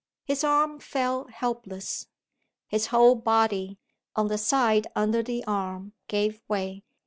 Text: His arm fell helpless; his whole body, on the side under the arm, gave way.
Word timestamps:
His 0.25 0.43
arm 0.43 0.79
fell 0.79 1.25
helpless; 1.25 2.07
his 2.67 2.87
whole 2.87 3.13
body, 3.13 3.77
on 4.15 4.29
the 4.29 4.37
side 4.39 4.87
under 4.95 5.21
the 5.21 5.43
arm, 5.45 5.93
gave 6.07 6.41
way. 6.47 6.81